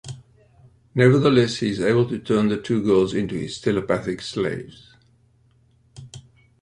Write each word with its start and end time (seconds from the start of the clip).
Nevertheless, 0.95 1.57
he 1.57 1.69
is 1.69 1.79
able 1.79 2.09
to 2.09 2.17
turn 2.17 2.47
the 2.47 2.59
two 2.59 2.81
girls 2.83 3.13
into 3.13 3.35
his 3.35 3.61
telepathic 3.61 4.21
slaves. 4.23 4.95